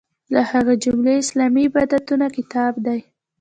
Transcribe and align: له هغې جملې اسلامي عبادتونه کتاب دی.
له 0.33 0.41
هغې 0.51 0.75
جملې 0.83 1.13
اسلامي 1.23 1.63
عبادتونه 1.69 2.25
کتاب 2.37 2.73
دی. 2.85 2.99